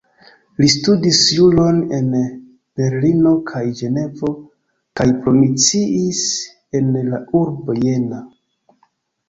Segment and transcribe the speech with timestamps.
[0.63, 2.07] Li studis juron en
[2.81, 4.33] Berlino kaj Ĝenevo
[5.01, 6.25] kaj promociis
[6.81, 8.27] en la urbo Jena.